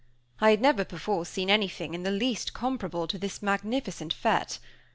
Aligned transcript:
I 0.39 0.49
had 0.49 0.61
never 0.61 0.81
seen 0.83 0.87
before 0.89 1.25
anything 1.53 1.93
in 1.93 2.01
the 2.01 2.09
least 2.09 2.55
comparable 2.55 3.05
to 3.05 3.19
this 3.19 3.43
magnificent 3.43 4.15
_fete. 4.15 4.57